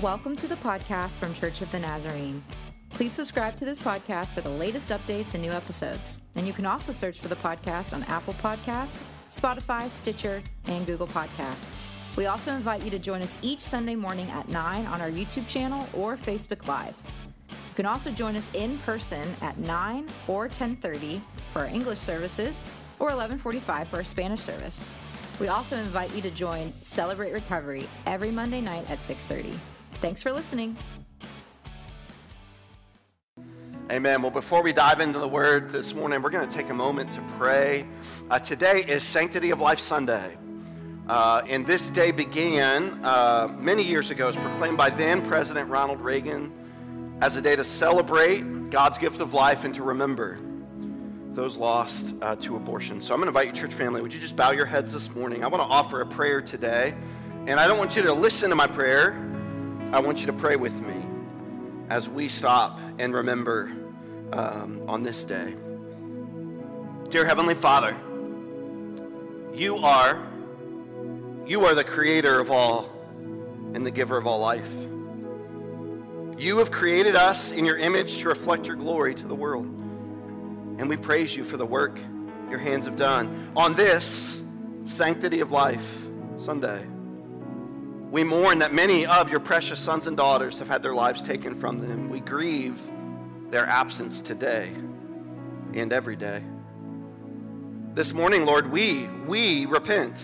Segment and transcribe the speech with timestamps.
[0.00, 2.42] Welcome to the podcast from Church of the Nazarene.
[2.88, 6.22] Please subscribe to this podcast for the latest updates and new episodes.
[6.34, 9.00] And you can also search for the podcast on Apple Podcast,
[9.30, 11.76] Spotify, Stitcher, and Google Podcasts.
[12.16, 15.46] We also invite you to join us each Sunday morning at 9 on our YouTube
[15.46, 16.96] channel or Facebook Live.
[17.50, 21.20] You can also join us in person at 9 or 10:30
[21.52, 22.64] for our English services
[22.98, 24.86] or 11:45 for our Spanish service.
[25.38, 29.58] We also invite you to join Celebrate Recovery every Monday night at 6:30.
[30.02, 30.76] Thanks for listening.
[33.88, 34.20] Amen.
[34.20, 37.12] Well, before we dive into the word this morning, we're going to take a moment
[37.12, 37.86] to pray.
[38.28, 40.36] Uh, today is Sanctity of Life Sunday.
[41.08, 46.00] Uh, and this day began uh, many years ago, as proclaimed by then President Ronald
[46.00, 46.52] Reagan
[47.20, 50.40] as a day to celebrate God's gift of life and to remember
[51.30, 53.00] those lost uh, to abortion.
[53.00, 55.14] So I'm going to invite you, church family, would you just bow your heads this
[55.14, 55.44] morning?
[55.44, 56.92] I want to offer a prayer today.
[57.46, 59.31] And I don't want you to listen to my prayer.
[59.92, 60.94] I want you to pray with me
[61.90, 63.70] as we stop and remember
[64.32, 65.54] um, on this day.
[67.10, 67.94] Dear Heavenly Father,
[69.52, 70.26] you are
[71.46, 72.90] you are the creator of all
[73.74, 74.72] and the giver of all life.
[76.38, 79.66] You have created us in your image to reflect your glory to the world.
[80.78, 81.98] And we praise you for the work
[82.48, 84.42] your hands have done on this
[84.86, 86.86] Sanctity of Life Sunday.
[88.12, 91.54] We mourn that many of your precious sons and daughters have had their lives taken
[91.54, 92.10] from them.
[92.10, 92.78] We grieve
[93.48, 94.70] their absence today
[95.72, 96.42] and every day.
[97.94, 100.20] This morning, Lord, we, we repent.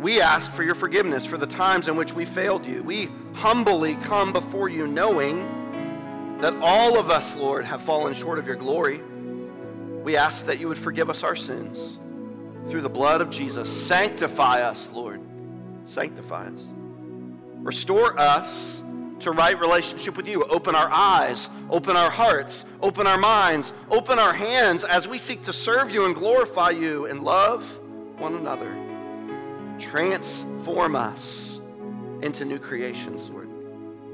[0.00, 2.82] We ask for your forgiveness for the times in which we failed you.
[2.82, 8.48] We humbly come before you knowing that all of us, Lord, have fallen short of
[8.48, 9.00] your glory.
[10.02, 12.00] We ask that you would forgive us our sins
[12.68, 13.70] through the blood of Jesus.
[13.70, 15.20] Sanctify us, Lord.
[15.84, 16.66] Sanctify us.
[17.66, 18.80] Restore us
[19.18, 20.44] to right relationship with you.
[20.44, 25.42] Open our eyes, open our hearts, open our minds, open our hands as we seek
[25.42, 27.80] to serve you and glorify you and love
[28.18, 28.72] one another.
[29.80, 31.60] Transform us
[32.22, 33.48] into new creations, Lord.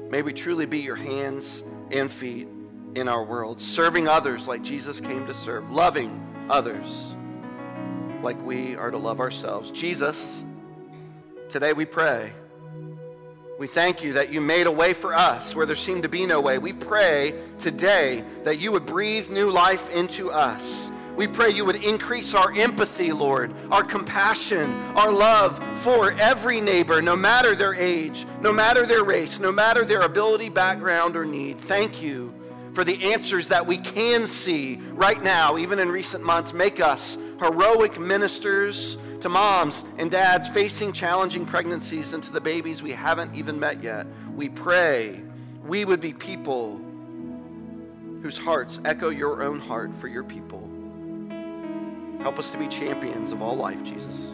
[0.09, 2.47] May we truly be your hands and feet
[2.95, 7.13] in our world, serving others like Jesus came to serve, loving others
[8.23, 9.69] like we are to love ourselves.
[9.69, 10.43] Jesus,
[11.49, 12.33] today we pray
[13.63, 16.25] we thank you that you made a way for us where there seemed to be
[16.25, 16.57] no way.
[16.57, 20.91] We pray today that you would breathe new life into us.
[21.15, 27.01] We pray you would increase our empathy, Lord, our compassion, our love for every neighbor,
[27.01, 31.57] no matter their age, no matter their race, no matter their ability, background, or need.
[31.57, 32.33] Thank you
[32.73, 36.51] for the answers that we can see right now, even in recent months.
[36.51, 42.83] Make us heroic ministers to moms and dads facing challenging pregnancies and to the babies
[42.83, 44.05] we haven't even met yet.
[44.35, 45.23] We pray
[45.65, 46.81] we would be people
[48.21, 50.69] whose hearts echo your own heart for your people.
[52.19, 54.33] Help us to be champions of all life, Jesus.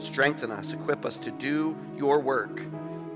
[0.00, 2.60] Strengthen us, equip us to do your work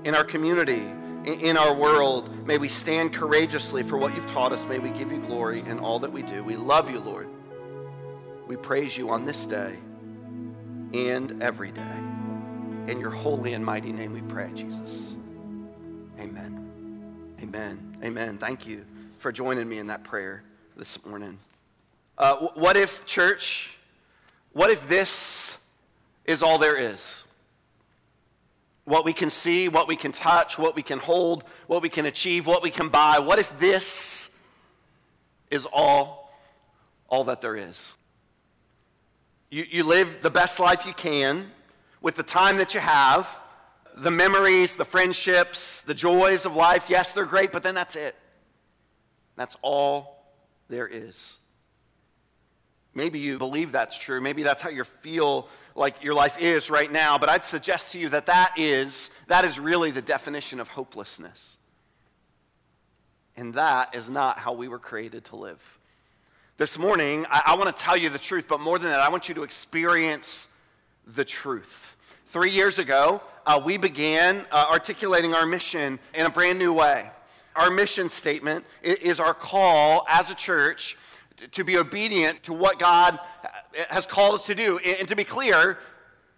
[0.05, 0.83] in our community,
[1.25, 2.47] in our world.
[2.47, 4.65] May we stand courageously for what you've taught us.
[4.67, 6.45] May we give you glory in all that we do.
[6.45, 7.27] We love you, Lord.
[8.47, 9.79] We praise you on this day
[10.93, 11.95] and every day.
[12.87, 15.15] In your holy and mighty name we pray, Jesus.
[16.19, 17.35] Amen.
[17.41, 17.97] Amen.
[18.03, 18.37] Amen.
[18.37, 18.85] Thank you
[19.17, 20.43] for joining me in that prayer
[20.75, 21.39] this morning.
[22.17, 23.77] Uh, what if, church,
[24.51, 25.57] what if this
[26.25, 27.23] is all there is?
[28.85, 32.05] What we can see, what we can touch, what we can hold, what we can
[32.05, 33.19] achieve, what we can buy.
[33.19, 34.29] What if this
[35.49, 36.31] is all,
[37.07, 37.93] all that there is?
[39.53, 41.51] You, you live the best life you can
[42.01, 43.39] with the time that you have,
[43.95, 46.87] the memories, the friendships, the joys of life.
[46.89, 48.15] Yes, they're great, but then that's it.
[49.35, 50.25] That's all
[50.69, 51.37] there is.
[52.95, 54.19] Maybe you believe that's true.
[54.19, 57.19] Maybe that's how you feel like your life is right now.
[57.19, 61.59] But I'd suggest to you that that is, that is really the definition of hopelessness.
[63.37, 65.79] And that is not how we were created to live.
[66.55, 69.09] This morning, I, I want to tell you the truth, but more than that, I
[69.09, 70.47] want you to experience
[71.07, 71.95] the truth.
[72.27, 77.09] Three years ago, uh, we began uh, articulating our mission in a brand new way.
[77.55, 80.95] Our mission statement is our call as a church
[81.53, 83.47] to be obedient to what God uh,
[83.89, 84.77] has called us to do.
[84.77, 85.79] And to be clear,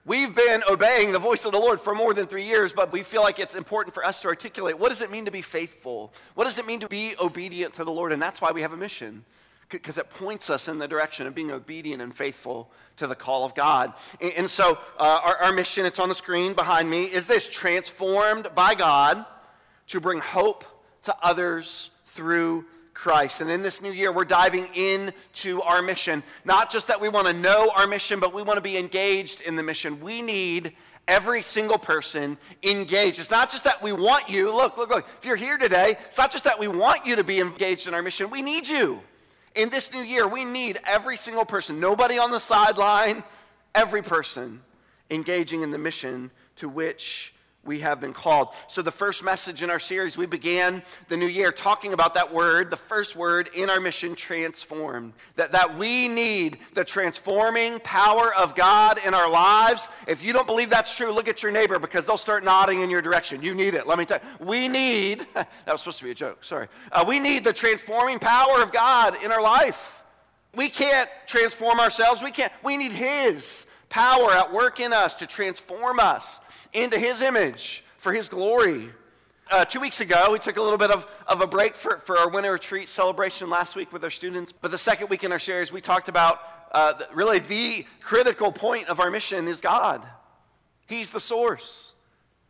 [0.06, 3.03] we've been obeying the voice of the Lord for more than three years, but we
[3.03, 6.13] feel like it's important for us to articulate what does it mean to be faithful?
[6.35, 8.13] What does it mean to be obedient to the Lord?
[8.13, 9.25] And that's why we have a mission
[9.69, 13.45] because it points us in the direction of being obedient and faithful to the call
[13.45, 13.94] of God.
[14.38, 18.50] And, so, uh, our, our mission, it's on the screen behind me, is this transformed
[18.56, 19.25] by God
[19.88, 20.63] to bring hope
[21.03, 23.41] to others through Christ.
[23.41, 26.23] And in this new year, we're diving into our mission.
[26.45, 29.41] Not just that we want to know our mission, but we want to be engaged
[29.41, 30.00] in the mission.
[30.00, 30.75] We need
[31.07, 33.19] every single person engaged.
[33.19, 34.56] It's not just that we want you.
[34.56, 35.07] Look, look, look.
[35.19, 37.94] If you're here today, it's not just that we want you to be engaged in
[37.94, 38.29] our mission.
[38.29, 39.01] We need you.
[39.56, 43.24] In this new year, we need every single person, nobody on the sideline,
[43.74, 44.62] every person
[45.10, 47.34] engaging in the mission to which
[47.65, 48.50] we have been called.
[48.67, 52.31] So, the first message in our series, we began the new year talking about that
[52.31, 55.13] word, the first word in our mission, transformed.
[55.35, 59.89] That, that we need the transforming power of God in our lives.
[60.07, 62.89] If you don't believe that's true, look at your neighbor because they'll start nodding in
[62.89, 63.41] your direction.
[63.41, 63.88] You need it.
[63.88, 64.45] Let me tell you.
[64.45, 66.68] We need, that was supposed to be a joke, sorry.
[66.91, 70.03] Uh, we need the transforming power of God in our life.
[70.53, 72.23] We can't transform ourselves.
[72.23, 72.53] We can't.
[72.63, 76.39] We need His power at work in us to transform us
[76.75, 78.89] into his image for his glory.
[79.51, 82.18] Uh, two weeks ago, we took a little bit of, of a break for, for
[82.18, 84.51] our winter retreat celebration last week with our students.
[84.51, 86.39] But the second week in our series, we talked about
[86.72, 90.06] uh, really the critical point of our mission is God.
[90.88, 91.94] He's the source.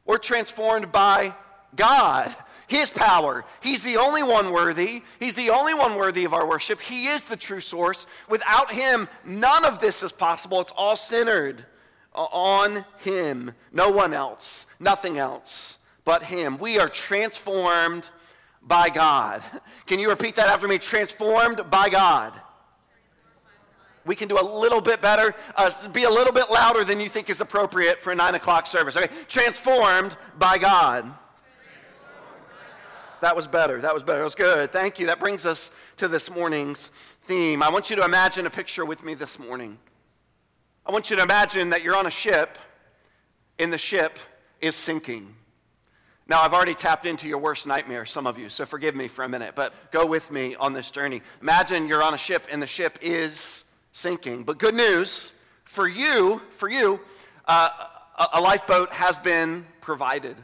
[0.05, 1.35] We're transformed by
[1.75, 2.33] God,
[2.67, 3.43] His power.
[3.61, 5.03] He's the only one worthy.
[5.19, 6.79] He's the only one worthy of our worship.
[6.79, 8.07] He is the true source.
[8.29, 10.61] Without Him, none of this is possible.
[10.61, 11.65] It's all centered
[12.15, 16.57] on Him, no one else, nothing else but Him.
[16.57, 18.09] We are transformed
[18.61, 19.41] by God.
[19.85, 20.77] Can you repeat that after me?
[20.77, 22.33] Transformed by God.
[24.05, 27.09] We can do a little bit better, uh, be a little bit louder than you
[27.09, 28.95] think is appropriate for a nine o'clock service.
[28.95, 31.11] Okay, transformed by God.
[33.21, 33.81] That was better.
[33.81, 34.19] That was better.
[34.19, 34.71] That was good.
[34.71, 35.07] Thank you.
[35.07, 36.91] That brings us to this morning's
[37.23, 37.63] theme.
[37.63, 39.79] I want you to imagine a picture with me this morning.
[40.87, 42.59] I want you to imagine that you're on a ship
[43.57, 44.19] and the ship
[44.61, 45.33] is sinking.
[46.27, 49.23] Now, I've already tapped into your worst nightmare, some of you, so forgive me for
[49.23, 51.23] a minute, but go with me on this journey.
[51.41, 54.43] Imagine you're on a ship and the ship is sinking.
[54.43, 55.31] But good news
[55.63, 56.99] for you, for you,
[57.47, 57.69] uh,
[58.33, 60.35] a lifeboat has been provided.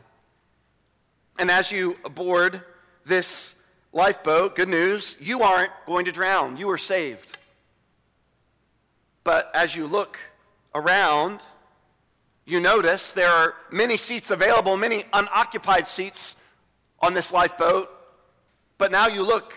[1.37, 2.61] And as you board
[3.05, 3.53] this
[3.93, 6.57] lifeboat, good news, you aren't going to drown.
[6.57, 7.37] You are saved.
[9.23, 10.17] But as you look
[10.73, 11.41] around,
[12.45, 16.35] you notice there are many seats available, many unoccupied seats
[16.99, 17.89] on this lifeboat.
[18.77, 19.53] But now you look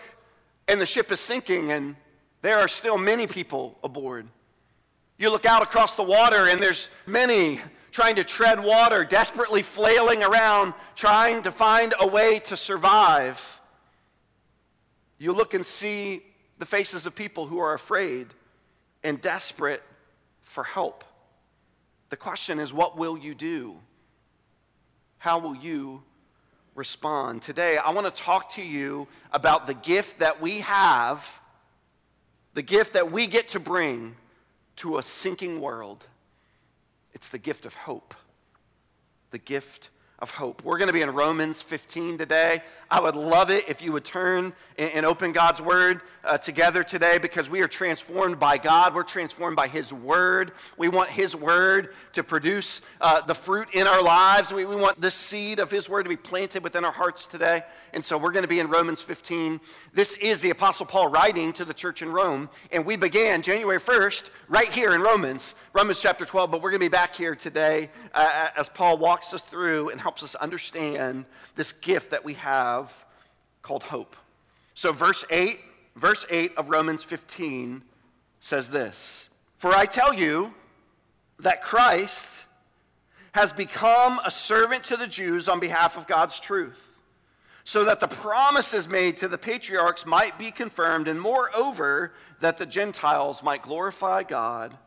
[0.67, 1.95] and the ship is sinking and
[2.41, 4.27] there are still many people aboard.
[5.17, 7.59] You look out across the water and there's many
[7.91, 13.61] trying to tread water, desperately flailing around, trying to find a way to survive.
[15.17, 16.21] You look and see
[16.59, 18.27] the faces of people who are afraid
[19.03, 19.81] and desperate
[20.55, 21.03] for help.
[22.11, 23.77] The question is, what will you do?
[25.17, 26.01] How will you
[26.75, 27.41] respond?
[27.41, 31.41] Today, I want to talk to you about the gift that we have,
[32.53, 34.15] the gift that we get to bring
[34.77, 36.07] to a sinking world.
[37.13, 38.15] It's the gift of hope.
[39.31, 40.63] The gift of hope.
[40.63, 42.61] We're going to be in Romans 15 today.
[42.89, 47.17] I would love it if you would turn and, open God's Word uh, together today
[47.17, 48.95] because we are transformed by God.
[48.95, 50.53] We're transformed by His Word.
[50.77, 54.53] We want His Word to produce uh, the fruit in our lives.
[54.53, 57.63] We, we want the seed of His Word to be planted within our hearts today.
[57.93, 59.59] And so we're going to be in Romans 15.
[59.93, 62.49] This is the Apostle Paul writing to the church in Rome.
[62.71, 66.51] And we began January 1st right here in Romans, Romans chapter 12.
[66.51, 69.99] But we're going to be back here today uh, as Paul walks us through and
[70.05, 73.03] helps us understand this gift that we have
[73.63, 74.15] called hope.
[74.75, 75.59] So, verse 8,
[75.95, 77.81] verse 8 of Romans 15
[78.39, 80.53] says this For I tell you
[81.39, 82.45] that Christ
[83.31, 87.01] has become a servant to the Jews on behalf of God's truth,
[87.63, 92.67] so that the promises made to the patriarchs might be confirmed, and moreover, that the
[92.67, 94.77] Gentiles might glorify God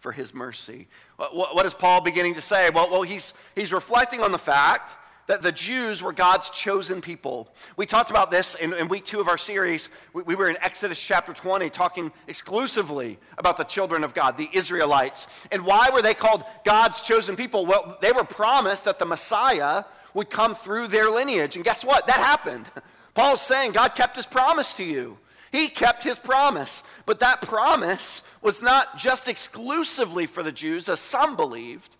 [0.00, 0.88] for his mercy.
[1.16, 2.68] What is Paul beginning to say?
[2.70, 4.96] Well, well he's, he's reflecting on the fact
[5.26, 7.52] that the Jews were God's chosen people.
[7.76, 9.88] We talked about this in, in week two of our series.
[10.12, 14.48] We, we, were in Exodus chapter 20 talking exclusively about the children of God, the
[14.52, 15.26] Israelites.
[15.50, 17.66] And why were they called God's chosen people?
[17.66, 21.56] Well, they were promised that the Messiah would come through their lineage.
[21.56, 22.06] And guess what?
[22.06, 22.70] That happened.
[23.14, 25.18] Paul's saying God kept his promise to you.
[25.52, 26.82] He kept his promise.
[27.04, 31.96] But that promise was not just exclusively for the Jews, as some believed.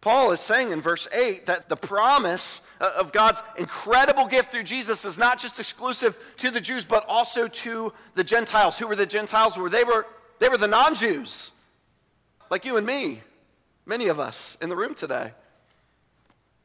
[0.00, 4.62] Paul is saying in verse 8 that the promise uh, of God's incredible gift through
[4.62, 8.78] Jesus is not just exclusive to the Jews, but also to the Gentiles.
[8.78, 9.58] Who were the Gentiles?
[9.58, 10.06] Were they were
[10.38, 11.52] they were the non-Jews,
[12.50, 13.20] like you and me,
[13.84, 15.32] many of us in the room today.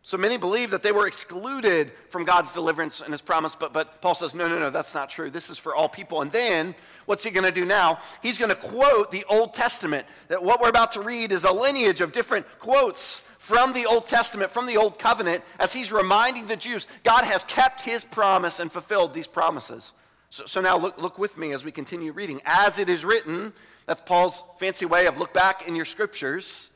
[0.05, 4.03] So many believe that they were excluded from God's deliverance and his promise, but, but
[4.03, 5.31] Paul says, no, no, no, that's not true.
[5.31, 6.21] This is for all people.
[6.21, 6.75] And then
[7.07, 7.97] what's he going to do now?
[8.21, 10.05] He's going to quote the Old Testament.
[10.27, 14.05] That what we're about to read is a lineage of different quotes from the Old
[14.05, 18.59] Testament, from the Old Covenant, as he's reminding the Jews God has kept his promise
[18.59, 19.91] and fulfilled these promises.
[20.29, 22.41] So, so now look, look with me as we continue reading.
[22.45, 23.53] As it is written,
[23.87, 26.69] that's Paul's fancy way of look back in your scriptures.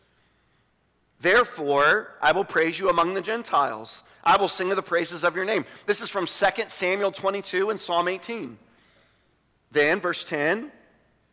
[1.19, 4.03] Therefore, I will praise you among the Gentiles.
[4.23, 5.65] I will sing of the praises of your name.
[5.85, 8.57] This is from 2 Samuel 22 and Psalm 18.
[9.71, 10.71] Then, verse 10,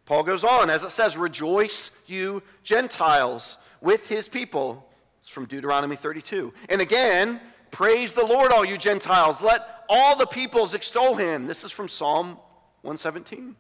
[0.05, 4.89] Paul goes on, as it says, Rejoice, you Gentiles, with his people.
[5.21, 6.53] It's from Deuteronomy 32.
[6.69, 7.41] And again,
[7.71, 9.43] praise the Lord, all you Gentiles.
[9.43, 11.47] Let all the peoples extol him.
[11.47, 12.39] This is from Psalm
[12.83, 13.57] 117.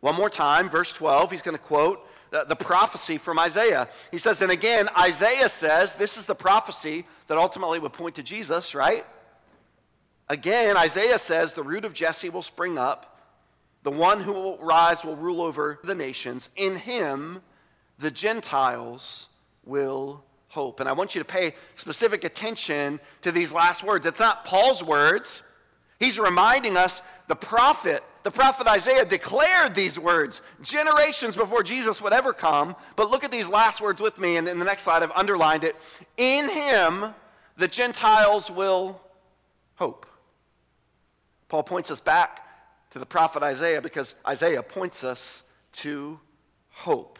[0.00, 3.88] One more time, verse 12, he's going to quote the, prophecy from Isaiah.
[4.10, 8.22] He says, and again, Isaiah says, this is the prophecy that ultimately would point to
[8.22, 9.04] Jesus, right?
[10.28, 13.18] Again, Isaiah says, the root of Jesse will spring up.
[13.82, 16.50] The one who will rise will rule over the nations.
[16.54, 17.42] In him,
[17.98, 19.28] the Gentiles
[19.64, 20.80] will hope.
[20.80, 24.06] And I want you to pay specific attention to these last words.
[24.06, 25.42] It's not Paul's words.
[25.98, 32.12] He's reminding us the prophet the prophet Isaiah declared these words generations before Jesus would
[32.12, 32.76] ever come.
[32.96, 35.64] But look at these last words with me, and in the next slide, I've underlined
[35.64, 35.76] it.
[36.16, 37.14] In him,
[37.56, 39.00] the Gentiles will
[39.76, 40.06] hope.
[41.48, 42.46] Paul points us back
[42.90, 46.20] to the prophet Isaiah because Isaiah points us to
[46.70, 47.18] hope.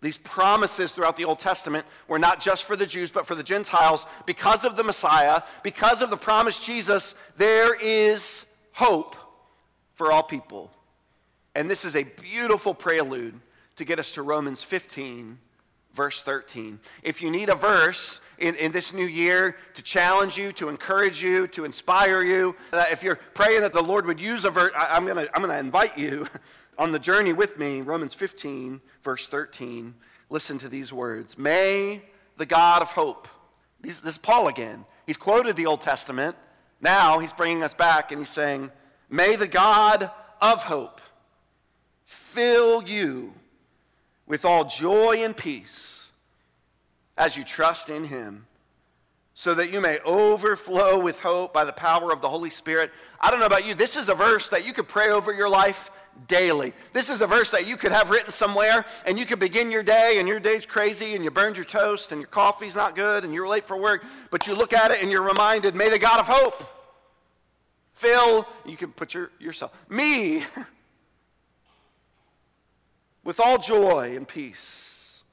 [0.00, 3.42] These promises throughout the Old Testament were not just for the Jews, but for the
[3.42, 4.06] Gentiles.
[4.26, 9.16] Because of the Messiah, because of the promised Jesus, there is hope
[9.98, 10.70] for all people.
[11.56, 13.34] And this is a beautiful prelude
[13.76, 15.38] to get us to Romans 15,
[15.92, 16.78] verse 13.
[17.02, 21.20] If you need a verse in, in this new year to challenge you, to encourage
[21.20, 24.70] you, to inspire you, uh, if you're praying that the Lord would use a verse,
[24.76, 26.28] I'm going to I'm going to invite you
[26.78, 29.94] on the journey with me, Romans 15, verse 13.
[30.30, 32.02] Listen to these words May
[32.36, 33.26] the God of hope,
[33.80, 34.84] this, this is Paul again.
[35.06, 36.36] He's quoted the Old Testament.
[36.80, 38.70] Now he's bringing us back and he's saying,
[39.10, 40.10] May the God
[40.40, 41.00] of hope
[42.04, 43.34] fill you
[44.26, 46.10] with all joy and peace
[47.16, 48.46] as you trust in him,
[49.34, 52.92] so that you may overflow with hope by the power of the Holy Spirit.
[53.20, 55.48] I don't know about you, this is a verse that you could pray over your
[55.48, 55.90] life
[56.26, 56.72] daily.
[56.92, 59.82] This is a verse that you could have written somewhere and you could begin your
[59.82, 63.24] day and your day's crazy and you burned your toast and your coffee's not good
[63.24, 65.98] and you're late for work, but you look at it and you're reminded, may the
[65.98, 66.77] God of hope
[67.98, 70.44] fill, you can put your, yourself, me,
[73.24, 75.24] with all joy and peace,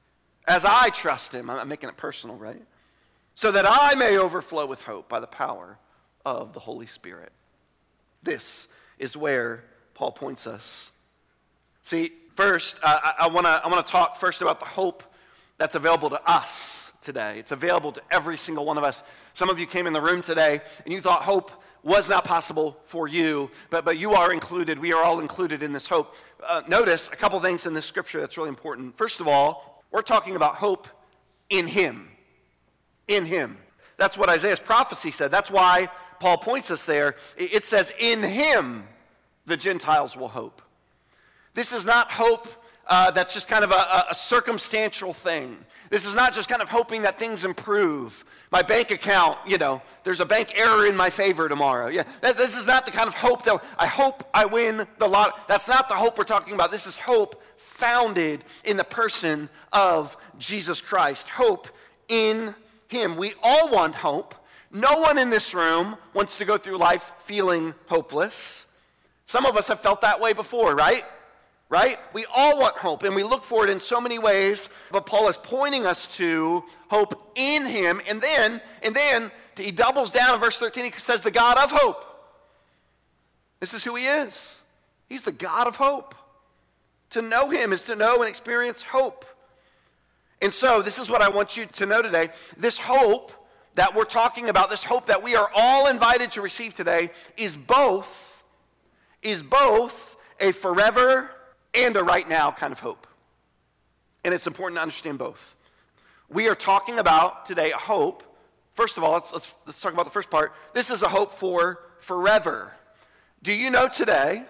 [0.46, 1.48] as I trust him.
[1.48, 2.62] I'm making it personal, right?
[3.34, 5.78] So that I may overflow with hope by the power
[6.24, 7.32] of the Holy Spirit.
[8.22, 8.68] This
[8.98, 10.90] is where Paul points us.
[11.82, 15.04] See, first, I, I want to I wanna talk first about the hope
[15.58, 17.38] that's available to us today.
[17.38, 19.04] It's available to every single one of us.
[19.34, 21.52] Some of you came in the room today and you thought hope
[21.86, 24.76] was not possible for you, but, but you are included.
[24.76, 26.16] We are all included in this hope.
[26.44, 28.98] Uh, notice a couple things in this scripture that's really important.
[28.98, 30.88] First of all, we're talking about hope
[31.48, 32.08] in Him.
[33.06, 33.56] In Him.
[33.98, 35.30] That's what Isaiah's prophecy said.
[35.30, 35.86] That's why
[36.18, 37.14] Paul points us there.
[37.36, 38.82] It says, In Him
[39.44, 40.62] the Gentiles will hope.
[41.54, 42.48] This is not hope
[42.88, 45.58] uh, that's just kind of a, a, circumstantial thing.
[45.90, 48.24] This is not just kind of hoping that things improve.
[48.52, 51.88] My bank account, you know, there's a bank error in my favor tomorrow.
[51.88, 55.08] Yeah, that, this is not the kind of hope that I hope I win the
[55.08, 55.48] lot.
[55.48, 56.70] That's not the hope we're talking about.
[56.70, 61.28] This is hope founded in the person of Jesus Christ.
[61.28, 61.68] Hope
[62.08, 62.54] in
[62.88, 63.16] Him.
[63.16, 64.34] We all want hope.
[64.70, 68.66] No one in this room wants to go through life feeling hopeless.
[69.26, 71.02] Some of us have felt that way before, right?
[71.68, 71.98] Right?
[72.12, 75.28] We all want hope, and we look for it in so many ways, but Paul
[75.28, 80.40] is pointing us to hope in him, and then, and then he doubles down in
[80.40, 82.04] verse 13, he says, the God of hope.
[83.60, 84.60] This is who he is.
[85.08, 86.14] He's the God of hope.
[87.10, 89.24] To know him is to know and experience hope.
[90.42, 92.28] And so, this is what I want you to know today.
[92.58, 93.32] This hope
[93.74, 97.56] that we're talking about, this hope that we are all invited to receive today, is
[97.56, 98.44] both,
[99.22, 101.30] is both a forever
[101.76, 103.06] and a right now kind of hope.
[104.24, 105.56] And it's important to understand both.
[106.28, 108.22] We are talking about today a hope.
[108.74, 110.52] First of all, let's, let's, let's talk about the first part.
[110.74, 112.74] This is a hope for forever.
[113.42, 114.44] Do you know today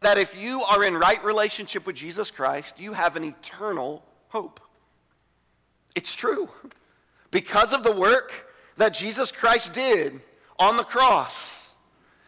[0.00, 4.60] that if you are in right relationship with Jesus Christ, you have an eternal hope?
[5.94, 6.48] It's true.
[7.30, 8.46] because of the work
[8.76, 10.20] that Jesus Christ did
[10.58, 11.68] on the cross.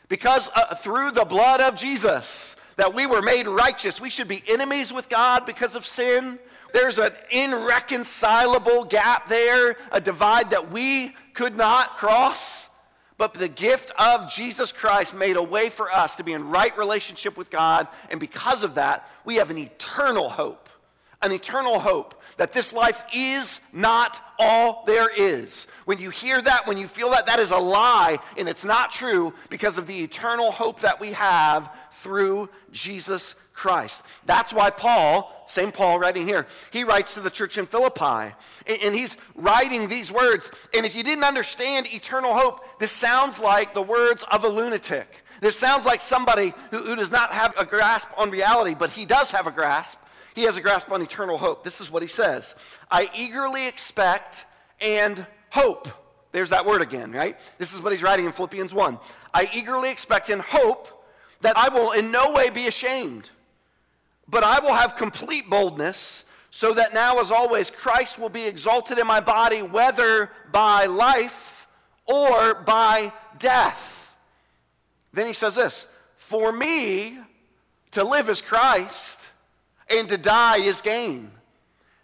[0.08, 4.00] Because uh, through the blood of Jesus that we were made righteous.
[4.00, 6.38] We should be enemies with God because of sin.
[6.72, 12.70] There's an irreconcilable gap there, a divide that we could not cross.
[13.18, 16.74] But the gift of Jesus Christ made a way for us to be in right
[16.78, 17.86] relationship with God.
[18.10, 20.69] And because of that, we have an eternal hope.
[21.22, 25.66] An eternal hope that this life is not all there is.
[25.84, 28.90] When you hear that, when you feel that, that is a lie and it's not
[28.90, 34.02] true because of the eternal hope that we have through Jesus Christ.
[34.24, 38.34] That's why Paul, same Paul writing here, he writes to the church in Philippi.
[38.82, 40.50] And he's writing these words.
[40.74, 45.22] And if you didn't understand eternal hope, this sounds like the words of a lunatic.
[45.42, 49.04] This sounds like somebody who, who does not have a grasp on reality, but he
[49.04, 49.98] does have a grasp.
[50.40, 51.64] He has a grasp on eternal hope.
[51.64, 52.54] This is what he says
[52.90, 54.46] I eagerly expect
[54.80, 55.86] and hope.
[56.32, 57.36] There's that word again, right?
[57.58, 58.98] This is what he's writing in Philippians 1.
[59.34, 61.04] I eagerly expect and hope
[61.42, 63.28] that I will in no way be ashamed,
[64.28, 68.98] but I will have complete boldness, so that now, as always, Christ will be exalted
[68.98, 71.68] in my body, whether by life
[72.06, 74.16] or by death.
[75.12, 77.18] Then he says this For me
[77.90, 79.29] to live is Christ,
[79.90, 81.30] and to die is gain.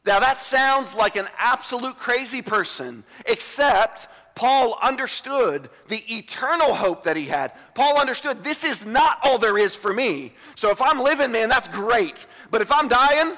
[0.04, 7.16] Now, that sounds like an absolute crazy person, except Paul understood the eternal hope that
[7.16, 7.52] he had.
[7.74, 10.32] Paul understood this is not all there is for me.
[10.54, 12.26] So if I'm living, man, that's great.
[12.50, 13.36] But if I'm dying,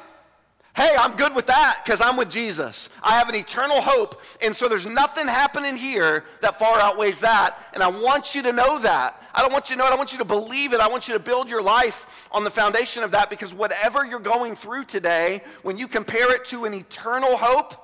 [0.78, 2.88] hey, I'm good with that because I'm with Jesus.
[3.02, 4.22] I have an eternal hope.
[4.40, 7.58] And so there's nothing happening here that far outweighs that.
[7.74, 9.20] And I want you to know that.
[9.34, 9.92] I don't want you to know it.
[9.92, 10.78] I want you to believe it.
[10.78, 14.20] I want you to build your life on the foundation of that because whatever you're
[14.20, 17.74] going through today, when you compare it to an eternal hope,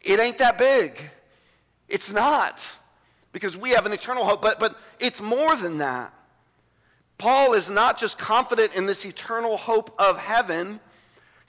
[0.00, 1.00] it ain't that big.
[1.88, 2.64] It's not,
[3.32, 6.14] because we have an eternal hope, but, but it's more than that.
[7.18, 10.78] Paul is not just confident in this eternal hope of heaven,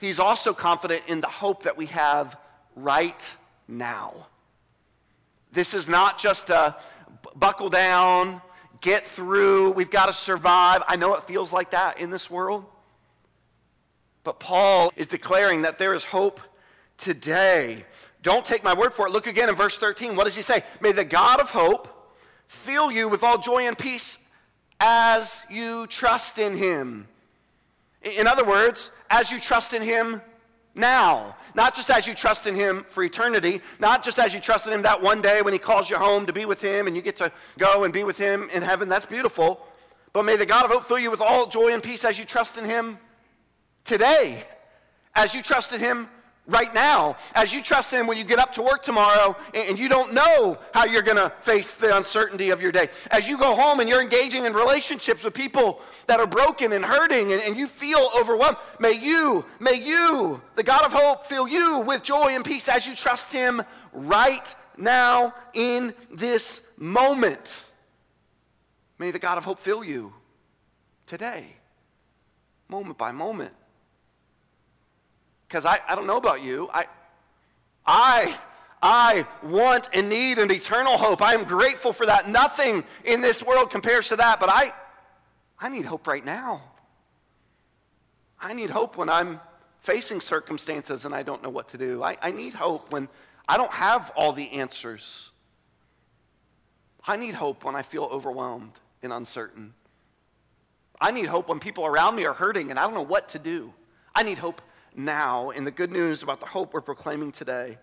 [0.06, 2.38] he's also confident in the hope that we have
[2.76, 3.36] right
[3.68, 4.26] now.
[5.52, 6.76] This is not just a
[7.36, 8.40] buckle down,
[8.80, 10.82] get through, we've got to survive.
[10.88, 12.64] I know it feels like that in this world.
[14.24, 16.40] But Paul is declaring that there is hope
[16.96, 17.84] today.
[18.22, 19.12] Don't take my word for it.
[19.12, 20.14] Look again in verse 13.
[20.14, 20.62] What does he say?
[20.80, 21.88] May the God of hope
[22.46, 24.18] fill you with all joy and peace
[24.80, 27.08] as you trust in him.
[28.02, 30.20] In other words, as you trust in him
[30.74, 31.36] now.
[31.54, 34.72] Not just as you trust in him for eternity, not just as you trust in
[34.72, 37.02] him that one day when he calls you home to be with him and you
[37.02, 38.88] get to go and be with him in heaven.
[38.88, 39.66] That's beautiful.
[40.12, 42.24] But may the God of hope fill you with all joy and peace as you
[42.24, 42.98] trust in him
[43.84, 44.42] today,
[45.14, 46.08] as you trust in him
[46.46, 49.88] right now as you trust Him when you get up to work tomorrow and you
[49.88, 52.88] don't know how you're going to face the uncertainty of your day.
[53.10, 56.84] As you go home and you're engaging in relationships with people that are broken and
[56.84, 61.46] hurting and, and you feel overwhelmed, may you, may you, the God of hope, fill
[61.46, 67.70] you with joy and peace as you trust Him right now in this moment.
[68.98, 70.12] May the God of hope fill you
[71.06, 71.56] today,
[72.68, 73.52] moment by moment.
[75.52, 76.70] Because I, I don't know about you.
[76.72, 76.86] I,
[77.84, 78.38] I,
[78.82, 81.20] I want and need an eternal hope.
[81.20, 82.26] I am grateful for that.
[82.26, 84.72] Nothing in this world compares to that, but I,
[85.60, 86.62] I need hope right now.
[88.40, 89.40] I need hope when I'm
[89.80, 92.02] facing circumstances and I don't know what to do.
[92.02, 93.06] I, I need hope when
[93.46, 95.32] I don't have all the answers.
[97.06, 99.74] I need hope when I feel overwhelmed and uncertain.
[100.98, 103.38] I need hope when people around me are hurting and I don't know what to
[103.38, 103.74] do.
[104.14, 104.62] I need hope
[104.96, 105.50] now.
[105.50, 107.78] And the good news about the hope we're proclaiming today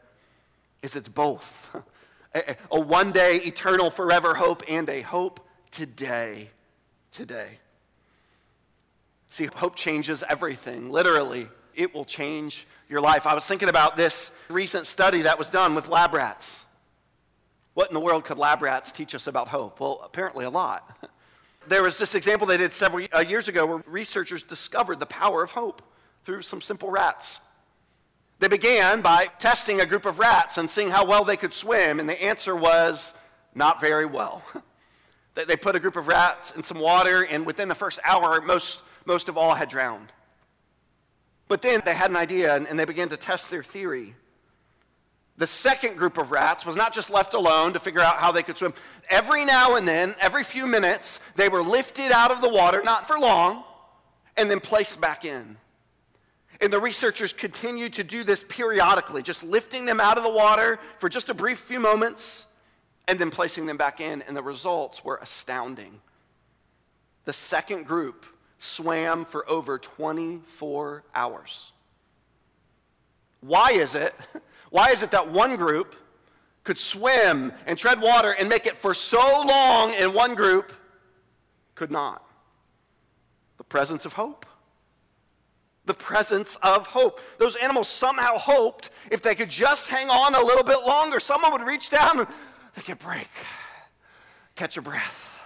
[0.82, 1.76] is it's both
[2.36, 5.40] a, a one day, eternal, forever hope and a hope
[5.72, 6.50] today.
[7.12, 7.60] Today.
[9.30, 11.48] See, hope changes everything, literally.
[11.76, 13.28] It will change your life.
[13.28, 16.66] I was thinking about this recent study that was done with lab rats.
[17.76, 19.80] What in the world could lab rats teach us about hope?
[19.80, 20.98] Well, apparently a lot.
[21.68, 25.44] There was this example they did several uh, years ago where researchers discovered the power
[25.44, 25.84] of hope
[26.24, 27.42] through some simple rats.
[28.40, 32.00] They began by testing a group of rats and seeing how well they could swim,
[32.00, 33.14] and the answer was
[33.54, 34.42] not very well.
[35.34, 38.82] they put a group of rats in some water, and within the first hour, most,
[39.06, 40.12] most of all had drowned.
[41.50, 44.16] But then they had an idea, and they began to test their theory.
[45.38, 48.44] The second group of rats was not just left alone to figure out how they
[48.44, 48.74] could swim.
[49.10, 53.08] Every now and then, every few minutes, they were lifted out of the water, not
[53.08, 53.64] for long,
[54.38, 55.58] and then placed back in.
[56.62, 60.80] And the researchers continued to do this periodically, just lifting them out of the water
[60.98, 62.48] for just a brief few moments
[63.08, 64.22] and then placing them back in.
[64.24, 66.02] And the results were astounding.
[67.26, 68.26] The second group
[68.58, 71.72] swam for over 24 hours.
[73.42, 74.14] Why is it?
[74.70, 75.96] Why is it that one group
[76.66, 80.74] could swim and tread water and make it for so long and one group
[81.76, 82.24] could not?
[83.58, 84.46] The presence of hope
[85.90, 87.20] the presence of hope.
[87.40, 91.52] Those animals somehow hoped if they could just hang on a little bit longer, someone
[91.52, 92.28] would reach down and
[92.76, 93.28] they could break,
[94.56, 95.42] catch a breath.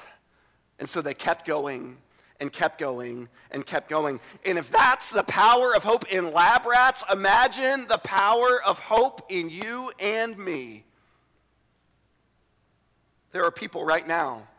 [0.80, 1.96] And so they kept going
[2.42, 4.20] and kept going and kept going.
[4.46, 9.22] And if that's the power of hope in lab rats, imagine the power of hope
[9.30, 10.84] in you and me.
[13.32, 14.50] There are people right now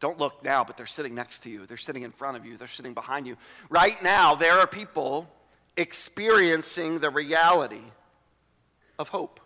[0.00, 1.66] don't look now, but they're sitting next to you.
[1.66, 2.56] They're sitting in front of you.
[2.56, 3.36] They're sitting behind you.
[3.68, 5.30] Right now, there are people
[5.76, 7.82] experiencing the reality
[8.98, 9.40] of hope.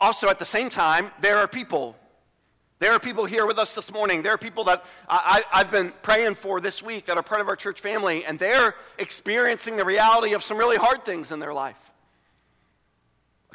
[0.00, 1.96] Also, at the same time, there are people.
[2.80, 4.22] There are people here with us this morning.
[4.22, 7.48] There are people that I, have been praying for this week that are part of
[7.48, 11.54] our church family, and they're experiencing the reality of some really hard things in their
[11.54, 11.88] life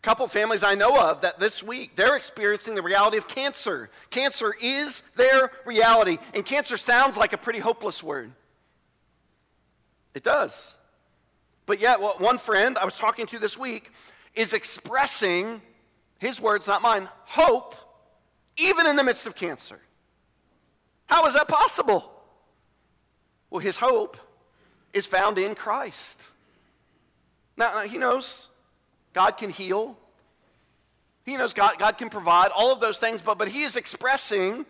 [0.04, 3.90] couple families I know of that this week they're experiencing the reality of cancer.
[4.12, 8.32] Cancer is their reality, and cancer sounds like a pretty hopeless word.
[10.14, 10.76] It does.
[11.66, 13.92] But yet, one friend I was talking to this week
[14.36, 15.62] is expressing
[16.20, 17.76] his words, not mine, hope,
[18.58, 19.80] even in the midst of cancer.
[21.06, 22.12] How is that possible?
[23.50, 24.18] Well, his hope
[24.94, 26.28] is found in Christ.
[27.56, 28.50] Now, he knows
[29.14, 29.98] God can heal.
[31.26, 34.66] He knows God, God can provide all of those things, but, but he is expressing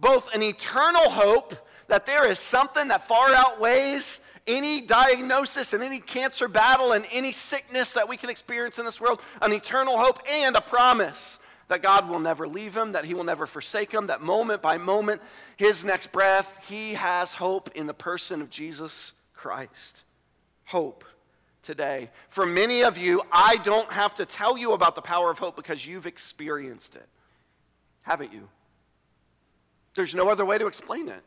[0.00, 1.54] both an eternal hope
[1.86, 7.32] that there is something that far outweighs any diagnosis and any cancer battle and any
[7.32, 11.82] sickness that we can experience in this world, an eternal hope and a promise that
[11.82, 15.22] God will never leave him, that he will never forsake him, that moment by moment,
[15.56, 20.04] his next breath, he has hope in the person of Jesus Christ.
[20.66, 21.04] Hope
[21.64, 22.10] today.
[22.28, 25.56] For many of you, I don't have to tell you about the power of hope
[25.56, 27.06] because you've experienced it.
[28.04, 28.48] Haven't you?
[29.96, 31.22] There's no other way to explain it.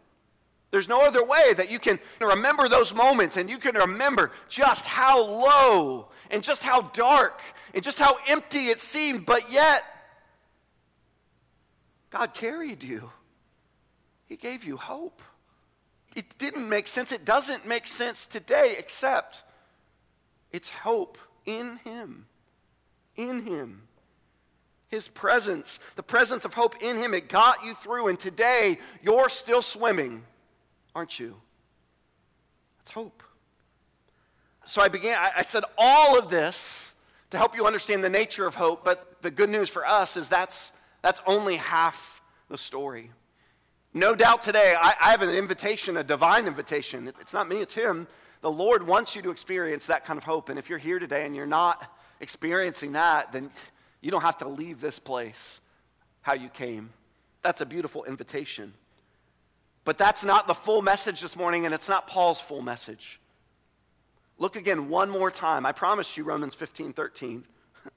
[0.72, 4.86] There's no other way that you can remember those moments and you can remember just
[4.86, 7.42] how low and just how dark
[7.74, 9.84] and just how empty it seemed, but yet
[12.10, 13.10] God carried you.
[14.26, 15.22] He gave you hope.
[16.16, 17.12] It didn't make sense.
[17.12, 19.44] It doesn't make sense today, except
[20.58, 22.26] it's hope in Him.
[23.16, 23.84] In Him.
[24.88, 28.08] His presence, the presence of hope in Him, it got you through.
[28.08, 30.24] And today, you're still swimming,
[30.96, 31.36] aren't you?
[32.80, 33.22] That's hope.
[34.66, 36.96] So I began, I, said all of this
[37.30, 40.28] to help you understand the nature of hope, but the good news for us is
[40.28, 40.72] that's,
[41.04, 43.12] that's only half the story.
[43.94, 47.14] No doubt today, I, I have an invitation, a divine invitation.
[47.22, 48.08] It's not me, it's Him
[48.48, 50.48] the Lord wants you to experience that kind of hope.
[50.48, 53.52] And if you're here today and you're not experiencing that, then
[54.00, 55.60] you don't have to leave this place
[56.22, 56.92] how you came.
[57.42, 58.74] That's a beautiful invitation.
[59.84, 63.20] But that's not the full message this morning, and it's not Paul's full message.
[64.38, 65.66] Look again one more time.
[65.66, 67.44] I promise you, Romans 15 13.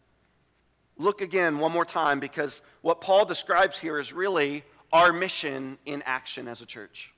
[0.99, 6.03] Look again one more time because what Paul describes here is really our mission in
[6.07, 7.13] action as a church.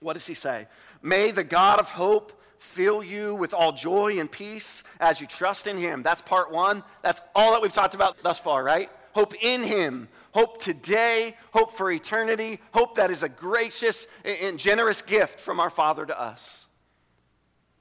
[0.00, 0.66] What does he say?
[1.02, 5.66] May the God of hope fill you with all joy and peace as you trust
[5.66, 6.02] in him.
[6.02, 6.82] That's part one.
[7.02, 8.90] That's all that we've talked about thus far, right?
[9.12, 10.08] Hope in him.
[10.32, 11.34] Hope today.
[11.52, 12.60] Hope for eternity.
[12.72, 16.66] Hope that is a gracious and generous gift from our Father to us.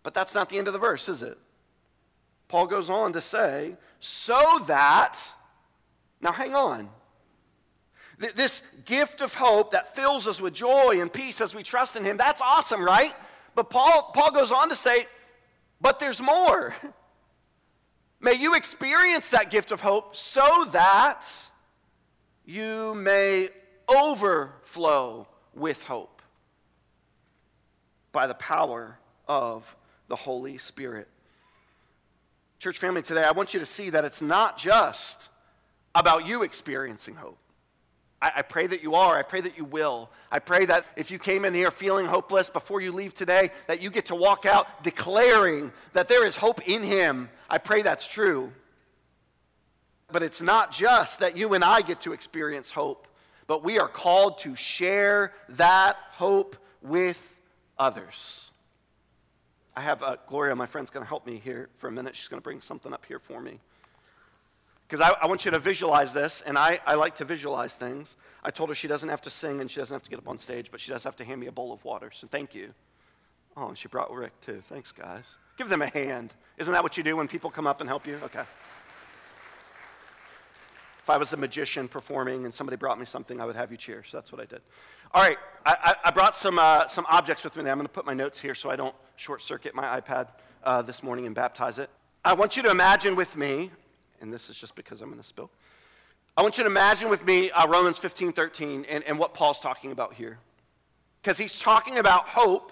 [0.04, 1.38] But that's not the end of the verse, is it?
[2.48, 5.18] Paul goes on to say, so that,
[6.22, 6.90] now hang on.
[8.18, 12.06] This gift of hope that fills us with joy and peace as we trust in
[12.06, 13.14] Him, that's awesome, right?
[13.56, 15.06] But Paul, Paul goes on to say,
[15.82, 16.74] but there's more.
[18.20, 21.26] May you experience that gift of hope so that
[22.46, 23.50] you may
[23.88, 26.22] overflow with hope
[28.12, 28.98] by the power
[29.28, 29.76] of
[30.08, 31.08] the Holy Spirit.
[32.60, 35.30] Church family, today I want you to see that it's not just
[35.94, 37.38] about you experiencing hope.
[38.22, 39.18] I, I, pray that you are.
[39.18, 40.10] I pray that you will.
[40.32, 43.82] I pray that if you came in here feeling hopeless before you leave today, that
[43.82, 47.30] you get to walk out declaring that there is hope in Him.
[47.50, 48.52] I pray that's true.
[50.12, 53.08] But it's not just that you and I get to experience hope,
[53.48, 57.36] but we are called to share that hope with
[57.78, 58.52] others.
[59.76, 62.16] I have uh, Gloria, my friend's going to help me here for a minute.
[62.16, 63.60] She's going to bring something up here for me.
[64.88, 68.16] Because I, I, want you to visualize this, and I, I like to visualize things.
[68.44, 70.30] I told her she doesn't have to sing and she doesn't have to get up
[70.30, 72.12] on stage, but she does have to hand me a bowl of water.
[72.14, 72.72] So thank you.
[73.58, 74.62] Oh, and she brought Rick too.
[74.62, 75.38] Thanks, guys.
[75.58, 76.34] Give them a hand.
[76.58, 78.20] Isn't that what you do when people come up and help you?
[78.24, 78.44] Okay.
[81.00, 83.78] If I was a magician performing and somebody brought me something, I would have you
[83.78, 84.04] cheer.
[84.04, 84.62] So that's what I did.
[85.14, 87.70] All right, I, I brought some, uh, some objects with me.
[87.70, 90.30] I'm going to put my notes here so I don't short circuit my iPad
[90.64, 91.90] uh, this morning and baptize it.
[92.26, 93.72] I want you to imagine with me,
[94.22, 95.50] and this is just because I'm going to spill.
[96.38, 99.60] I want you to imagine with me uh, Romans 15 13 and, and what Paul's
[99.60, 100.38] talking about here.
[101.22, 102.72] Because he's talking about hope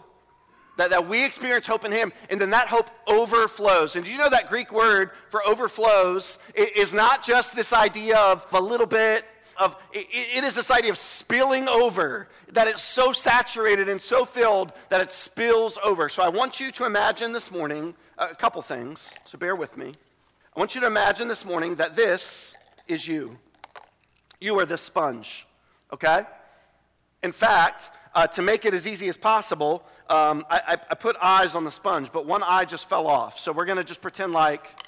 [0.77, 3.95] that, that we experience hope in Him, and then that hope overflows.
[3.95, 8.45] And do you know that Greek word for overflows is not just this idea of
[8.51, 9.25] a little bit
[9.57, 14.25] of, it, it is this idea of spilling over, that it's so saturated and so
[14.25, 16.09] filled that it spills over.
[16.09, 19.93] So I want you to imagine this morning a couple things, so bear with me.
[20.55, 22.53] I want you to imagine this morning that this
[22.87, 23.39] is you.
[24.39, 25.47] You are this sponge,
[25.91, 26.25] okay?
[27.23, 31.55] In fact, uh, to make it as easy as possible, um, I, I, put eyes
[31.55, 33.39] on the sponge, but one eye just fell off.
[33.39, 34.79] So we're going to just pretend like,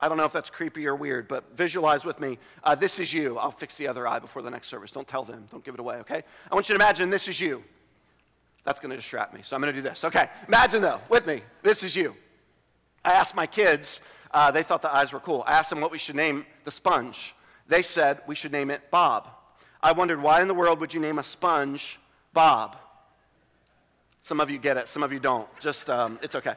[0.00, 2.38] I don't know if that's creepy or weird, but visualize with me.
[2.62, 3.36] Uh, this is you.
[3.36, 4.92] I'll fix the other eye before the next service.
[4.92, 5.48] Don't tell them.
[5.50, 6.22] Don't give it away, okay?
[6.52, 7.64] I want you to imagine this is you.
[8.62, 9.40] That's going to distract me.
[9.42, 10.04] So I'm going to do this.
[10.04, 10.28] Okay.
[10.46, 12.14] Imagine, though, with me, this is you.
[13.04, 14.00] I asked my kids,
[14.34, 15.44] uh, they thought the eyes were cool.
[15.46, 17.34] I asked them what we should name the sponge.
[17.68, 19.28] They said we should name it Bob.
[19.80, 22.00] I wondered, why in the world would you name a sponge
[22.32, 22.76] Bob?
[24.22, 25.48] Some of you get it, some of you don't.
[25.60, 26.54] Just, um, it's okay.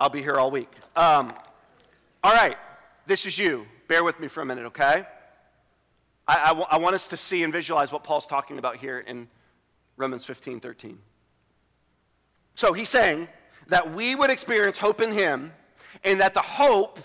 [0.00, 0.70] I'll be here all week.
[0.96, 1.32] Um,
[2.24, 2.56] all right,
[3.06, 3.66] this is you.
[3.86, 5.06] Bear with me for a minute, okay?
[6.26, 8.98] I, I, w- I want us to see and visualize what Paul's talking about here
[8.98, 9.28] in
[9.96, 10.98] Romans 15 13.
[12.56, 13.28] So he's saying
[13.68, 15.52] that we would experience hope in him
[16.02, 16.98] and that the hope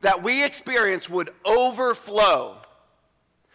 [0.00, 2.56] that we experience would overflow.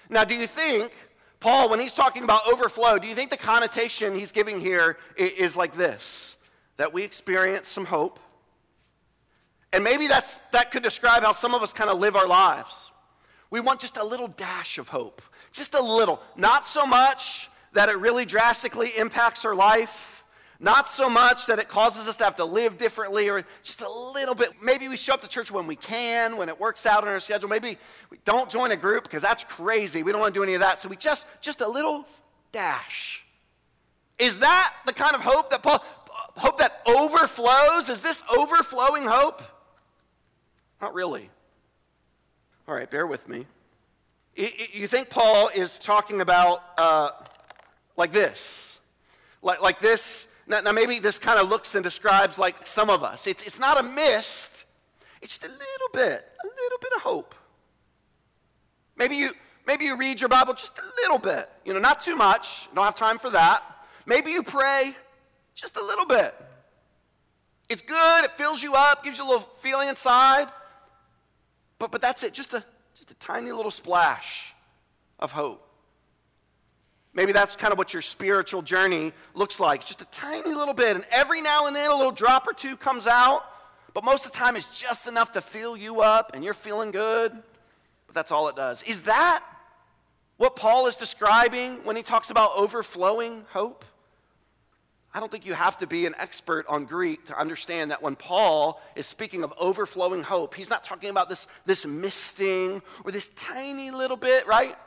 [0.09, 0.91] Now, do you think
[1.39, 5.55] Paul, when he's talking about overflow, do you think the connotation he's giving here is
[5.55, 6.35] like this?
[6.77, 8.19] That we experience some hope.
[9.73, 12.91] And maybe that's, that could describe how some of us kind of live our lives.
[13.49, 15.21] We want just a little dash of hope,
[15.51, 16.21] just a little.
[16.35, 20.16] Not so much that it really drastically impacts our life
[20.59, 23.89] not so much that it causes us to have to live differently or just a
[23.89, 24.53] little bit.
[24.61, 27.19] Maybe we show up to church when we can, when it works out on our
[27.19, 27.47] schedule.
[27.47, 27.77] Maybe
[28.09, 30.01] we don't join a group because that's crazy.
[30.01, 30.81] We don't want to do any of that.
[30.81, 32.05] So we just, just a little
[32.51, 33.25] dash.
[34.17, 37.89] Is that the kind of hope that Paul, hope that overflows?
[37.89, 39.43] Is this overflowing hope?
[40.81, 41.29] Not really.
[42.67, 43.45] All right, bear with me.
[44.35, 47.11] You think Paul is talking about uh,
[47.95, 48.79] like this?
[49.41, 53.03] Like, like this now, now maybe this kind of looks and describes like some of
[53.03, 53.27] us.
[53.27, 54.65] It's, it's not a mist,
[55.21, 57.35] it's just a little bit, a little bit of hope.
[58.95, 59.31] Maybe you,
[59.65, 62.85] maybe you read your Bible just a little bit, you know, not too much, don't
[62.85, 63.63] have time for that.
[64.05, 64.95] Maybe you pray
[65.53, 66.33] just a little bit.
[67.69, 70.47] It's good, it fills you up, gives you a little feeling inside.
[71.79, 72.63] But, but that's it, just a,
[72.95, 74.53] just a tiny little splash
[75.19, 75.66] of hope.
[77.17, 79.83] Maybe that's kind of what your spiritual journey looks like.
[79.83, 80.95] Just a tiny little bit.
[80.95, 83.43] And every now and then a little drop or two comes out.
[83.95, 86.91] But most of the time it's just enough to fill you up and you're feeling
[86.91, 87.31] good.
[88.05, 88.83] But that's all it does.
[88.83, 89.43] Is that
[90.37, 93.83] what Paul is describing when he talks about overflowing hope?
[95.11, 98.15] I don't think you have to be an expert on Greek to understand that when
[98.15, 103.29] Paul is speaking of overflowing hope, he's not talking about this, this misting or this
[103.29, 104.77] tiny little bit, right?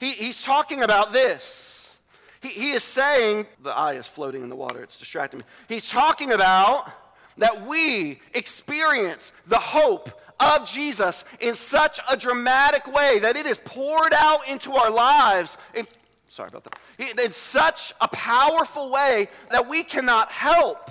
[0.00, 1.96] He, he's talking about this.
[2.40, 5.44] He, he is saying, the eye is floating in the water, it's distracting me.
[5.68, 6.90] He's talking about
[7.36, 13.60] that we experience the hope of Jesus in such a dramatic way that it is
[13.64, 15.86] poured out into our lives in,
[16.28, 20.90] sorry about that, in such a powerful way that we cannot help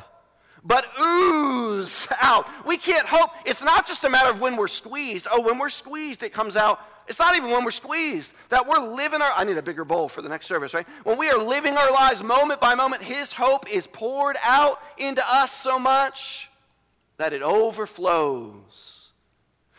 [0.63, 2.47] but ooze out.
[2.65, 3.31] We can't hope.
[3.45, 5.27] It's not just a matter of when we're squeezed.
[5.31, 8.77] Oh, when we're squeezed, it comes out it's not even when we're squeezed, that we're
[8.77, 10.87] living our, I need a bigger bowl for the next service, right?
[11.03, 15.23] When we are living our lives moment by moment, His hope is poured out into
[15.27, 16.51] us so much
[17.17, 19.07] that it overflows.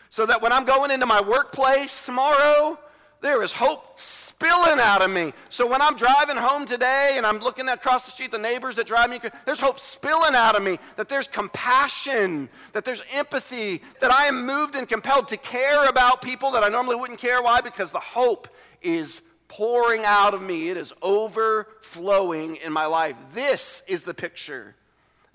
[0.09, 2.77] So that when I'm going into my workplace tomorrow,
[3.21, 5.31] there is hope spilling out of me.
[5.49, 8.87] So when I'm driving home today and I'm looking across the street, the neighbors that
[8.87, 14.11] drive me, there's hope spilling out of me, that there's compassion, that there's empathy, that
[14.11, 17.41] I am moved and compelled to care about people that I normally wouldn't care.
[17.41, 17.61] Why?
[17.61, 18.47] Because the hope
[18.81, 23.15] is pouring out of me, it is overflowing in my life.
[23.33, 24.75] This is the picture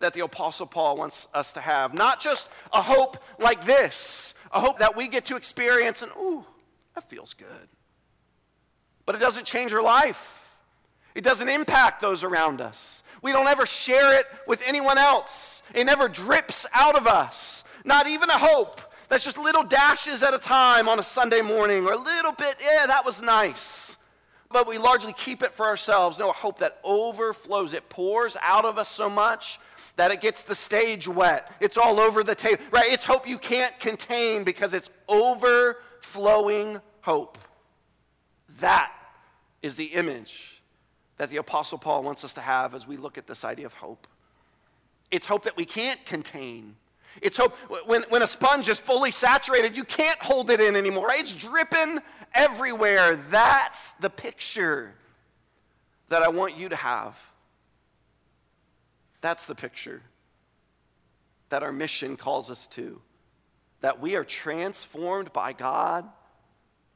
[0.01, 1.95] that the Apostle Paul wants us to have.
[1.95, 6.45] Not just a hope like this, a hope that we get to experience and, ooh,
[6.95, 7.69] that feels good.
[9.07, 10.55] But it doesn't change our life,
[11.15, 13.03] it doesn't impact those around us.
[13.23, 17.65] We don't ever share it with anyone else, it never drips out of us.
[17.85, 21.87] Not even a hope that's just little dashes at a time on a Sunday morning
[21.87, 23.97] or a little bit, yeah, that was nice.
[24.51, 26.19] But we largely keep it for ourselves.
[26.19, 27.73] No, a hope that overflows.
[27.73, 29.59] It pours out of us so much
[29.97, 31.51] that it gets the stage wet.
[31.61, 32.91] It's all over the table, right?
[32.93, 37.39] It's hope you can't contain because it's overflowing hope.
[38.61, 38.93] That
[39.67, 40.63] is the image
[41.19, 43.75] that the Apostle Paul wants us to have as we look at this idea of
[43.75, 44.07] hope.
[45.11, 46.77] It's hope that we can't contain.
[47.23, 51.09] It's hope when, when a sponge is fully saturated, you can't hold it in anymore.
[51.11, 51.99] It's dripping
[52.35, 53.17] everywhere.
[53.17, 54.95] That's the picture
[56.09, 57.19] that I want you to have.
[59.21, 60.03] That's the picture
[61.49, 63.01] that our mission calls us to.
[63.81, 66.05] That we are transformed by God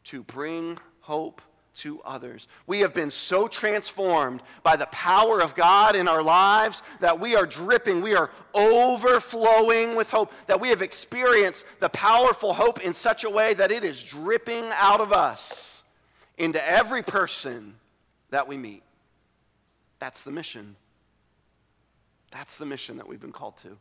[0.05, 1.43] to bring hope
[1.81, 2.49] to others.
[2.67, 7.37] We have been so transformed by the power of God in our lives that we
[7.37, 12.95] are dripping, we are overflowing with hope, that we have experienced the powerful hope in
[12.95, 15.83] such a way that it is dripping out of us
[16.39, 17.75] into every person
[18.31, 18.83] that we meet.
[19.99, 20.77] That's the mission.
[22.31, 23.77] That's the mission that we've been called to.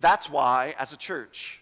[0.00, 1.60] That's why, as a church,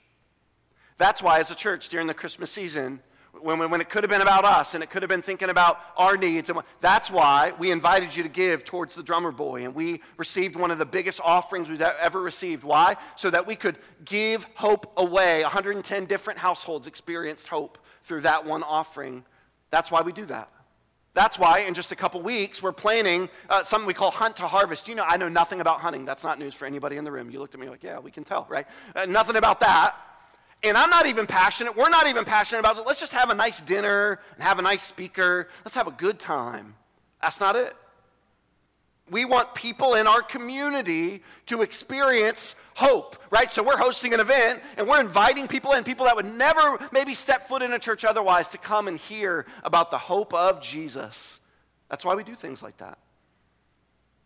[0.97, 3.01] that's why, as a church, during the Christmas season,
[3.43, 5.81] when, when it could have been about us and it could have been thinking about
[5.97, 6.51] our needs.
[6.51, 9.65] And that's why we invited you to give towards the drummer boy.
[9.65, 12.65] And we received one of the biggest offerings we've ever received.
[12.65, 12.97] Why?
[13.17, 15.43] So that we could give hope away.
[15.43, 19.25] 110 different households experienced hope through that one offering.
[19.71, 20.51] That's why we do that.
[21.15, 24.47] That's why in just a couple weeks we're planning uh, something we call Hunt to
[24.47, 24.89] Harvest.
[24.89, 26.05] You know, I know nothing about hunting.
[26.05, 27.29] That's not news for anybody in the room.
[27.29, 28.67] You looked at me like, yeah, we can tell, right?
[28.95, 29.97] Uh, nothing about that.
[30.63, 31.77] And I'm not even passionate.
[31.77, 32.87] We're not even passionate about it.
[32.87, 35.49] Let's just have a nice dinner and have a nice speaker.
[35.65, 36.75] Let's have a good time.
[37.23, 37.75] That's not it.
[39.11, 43.51] We want people in our community to experience hope, right?
[43.51, 47.15] So we're hosting an event and we're inviting people in, people that would never maybe
[47.15, 51.41] step foot in a church otherwise, to come and hear about the hope of Jesus.
[51.89, 52.99] That's why we do things like that.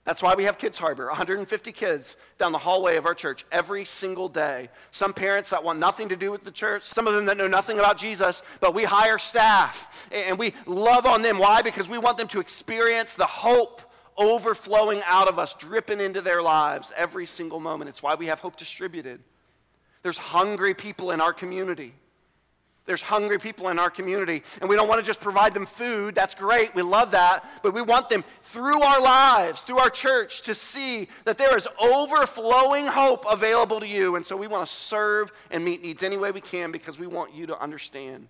[0.05, 3.85] That's why we have Kids Harbor, 150 kids down the hallway of our church every
[3.85, 4.69] single day.
[4.91, 7.47] Some parents that want nothing to do with the church, some of them that know
[7.47, 11.39] nothing about Jesus, but we hire staff and we love on them.
[11.39, 11.63] Why?
[11.63, 13.81] Because we want them to experience the hope
[14.17, 17.89] overflowing out of us, dripping into their lives every single moment.
[17.89, 19.21] It's why we have hope distributed.
[20.03, 21.95] There's hungry people in our community.
[22.85, 26.17] There's hungry people in our community, and we don't want to just provide them food.
[26.17, 26.75] That's great.
[26.75, 27.45] We love that.
[27.63, 31.69] But we want them through our lives, through our church, to see that there is
[31.81, 34.17] overflowing hope available to you.
[34.17, 37.07] And so we want to serve and meet needs any way we can because we
[37.07, 38.27] want you to understand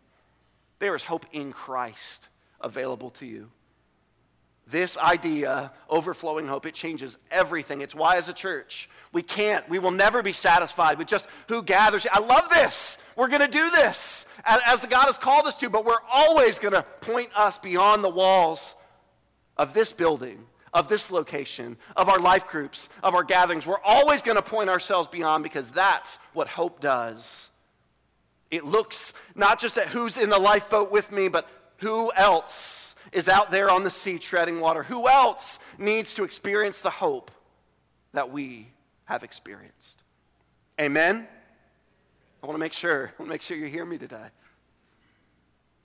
[0.81, 2.29] there is hope in Christ
[2.61, 3.51] available to you.
[4.67, 7.81] This idea, overflowing hope, it changes everything.
[7.81, 11.63] It's why, as a church, we can't, we will never be satisfied with just who
[11.63, 12.07] gathers.
[12.11, 12.99] I love this.
[13.17, 16.59] We're going to do this as the God has called us to, but we're always
[16.59, 18.75] going to point us beyond the walls
[19.57, 23.67] of this building, of this location, of our life groups, of our gatherings.
[23.67, 27.51] We're always going to point ourselves beyond because that's what hope does.
[28.51, 31.49] It looks not just at who's in the lifeboat with me, but
[31.79, 34.83] who else is out there on the sea treading water?
[34.83, 37.31] Who else needs to experience the hope
[38.13, 38.69] that we
[39.05, 40.03] have experienced?
[40.81, 41.27] Amen.
[42.43, 43.13] I want to make sure.
[43.19, 44.27] I want to make sure you hear me today.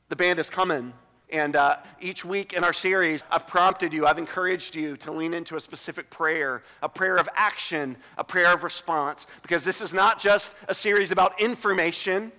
[0.10, 0.94] The band is coming.
[1.30, 5.34] And uh, each week in our series, I've prompted you, I've encouraged you to lean
[5.34, 9.94] into a specific prayer, a prayer of action, a prayer of response, because this is
[9.94, 12.32] not just a series about information.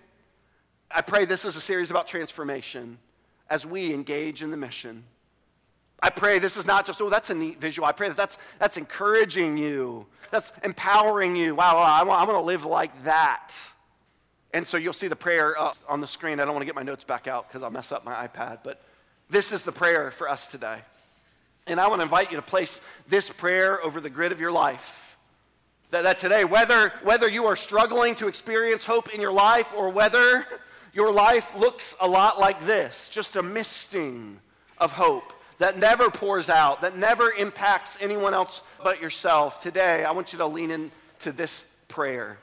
[0.90, 2.96] I pray this is a series about transformation
[3.50, 5.04] as we engage in the mission.
[6.02, 7.86] I pray this is not just, oh, that's a neat visual.
[7.86, 11.56] I pray that that's, that's encouraging you, that's empowering you.
[11.56, 13.52] Wow, I want, I want to live like that.
[14.52, 16.40] And so you'll see the prayer uh, on the screen.
[16.40, 18.60] I don't want to get my notes back out because I'll mess up my iPad,
[18.62, 18.80] but
[19.28, 20.78] this is the prayer for us today.
[21.66, 24.52] And I want to invite you to place this prayer over the grid of your
[24.52, 25.18] life.
[25.90, 29.90] That, that today, whether, whether you are struggling to experience hope in your life or
[29.90, 30.46] whether
[30.94, 34.40] your life looks a lot like this, just a misting
[34.78, 40.12] of hope that never pours out, that never impacts anyone else but yourself, today I
[40.12, 42.38] want you to lean into this prayer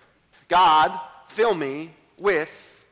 [0.47, 0.99] God,
[1.35, 2.85] fill me with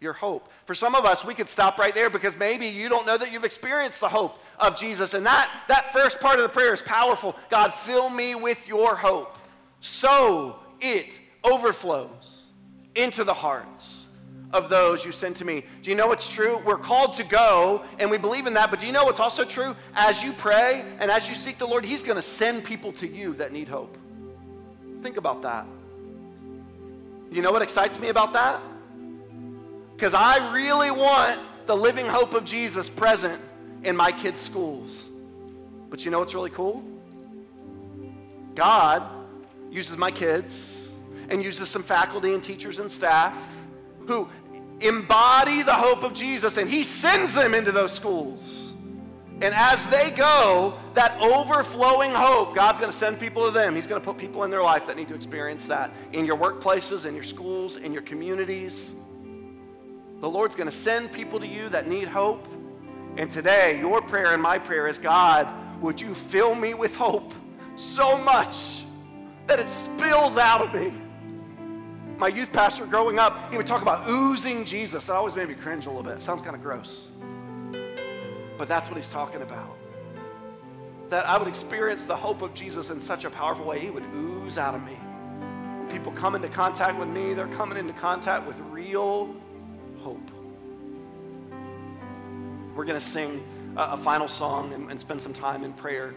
[0.00, 0.50] your hope.
[0.64, 3.32] For some of us, we could stop right there because maybe you don't know that
[3.32, 5.14] you've experienced the hope of Jesus.
[5.14, 7.36] And that, that first part of the prayer is powerful.
[7.50, 9.38] God, fill me with your hope.
[9.80, 12.44] So it overflows
[12.94, 14.06] into the hearts
[14.52, 15.64] of those you send to me.
[15.82, 16.62] Do you know what's true?
[16.64, 18.70] We're called to go, and we believe in that.
[18.70, 19.74] But do you know what's also true?
[19.94, 23.08] As you pray and as you seek the Lord, He's going to send people to
[23.08, 23.98] you that need hope.
[25.02, 25.66] Think about that.
[27.36, 28.62] You know what excites me about that?
[29.94, 33.38] Because I really want the living hope of Jesus present
[33.84, 35.06] in my kids' schools.
[35.90, 36.82] But you know what's really cool?
[38.54, 39.02] God
[39.70, 40.94] uses my kids
[41.28, 43.36] and uses some faculty and teachers and staff
[44.06, 44.30] who
[44.80, 48.65] embody the hope of Jesus, and He sends them into those schools.
[49.42, 53.74] And as they go, that overflowing hope, God's going to send people to them.
[53.74, 56.38] He's going to put people in their life that need to experience that in your
[56.38, 58.94] workplaces, in your schools, in your communities.
[60.20, 62.48] The Lord's going to send people to you that need hope.
[63.18, 65.46] And today, your prayer and my prayer is God,
[65.82, 67.34] would you fill me with hope
[67.76, 68.86] so much
[69.46, 70.94] that it spills out of me?
[72.16, 75.10] My youth pastor growing up, he would talk about oozing Jesus.
[75.10, 76.14] It always made me cringe a little bit.
[76.14, 77.08] It sounds kind of gross.
[78.58, 79.76] But that's what he's talking about.
[81.08, 84.04] That I would experience the hope of Jesus in such a powerful way, he would
[84.14, 84.98] ooze out of me.
[85.90, 89.34] People come into contact with me, they're coming into contact with real
[90.00, 90.30] hope.
[92.74, 93.42] We're going to sing
[93.76, 96.14] a, a, final song and, and spend some time in prayer.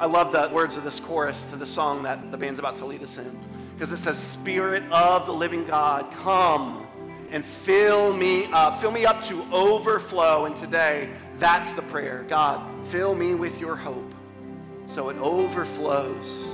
[0.00, 2.86] I love the words of this chorus to the song that the band's about to
[2.86, 3.38] lead us in
[3.74, 6.87] because it says, Spirit of the living God, come
[7.30, 8.80] and fill me up.
[8.80, 10.46] Fill me up to overflow.
[10.46, 12.24] And today, that's the prayer.
[12.28, 14.14] God, fill me with your hope
[14.86, 16.52] so it overflows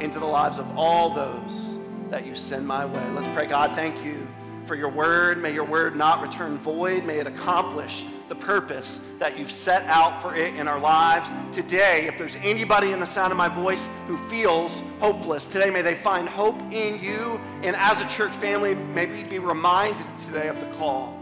[0.00, 3.10] into the lives of all those that you send my way.
[3.10, 3.46] Let's pray.
[3.46, 4.26] God, thank you
[4.64, 5.40] for your word.
[5.40, 7.04] May your word not return void.
[7.04, 11.28] May it accomplish the purpose that you've set out for it in our lives.
[11.50, 15.82] Today, if there's anybody in the sound of my voice who feels hopeless, today may
[15.82, 17.40] they find hope in you.
[17.64, 21.18] And as a church family, may we be reminded today of the call.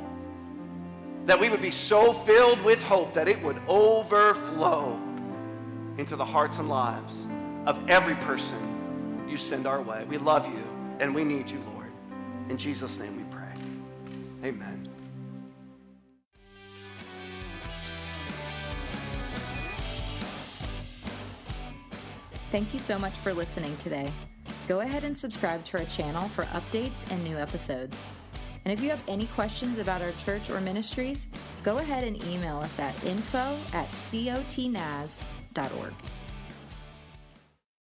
[1.25, 5.01] That we would be so filled with hope that it would overflow
[5.97, 7.23] into the hearts and lives
[7.65, 10.05] of every person you send our way.
[10.11, 10.63] We love you
[11.01, 11.91] and we need you, Lord.
[12.51, 13.55] In Jesus' name we pray.
[14.45, 14.97] Amen.
[22.51, 24.11] Thank you so much for listening today.
[24.66, 28.07] Go ahead and subscribe to our channel for updates and new episodes.
[28.64, 31.28] And if you have any questions about our church or ministries,
[31.62, 35.22] go ahead and email us at info at cotnaz.org.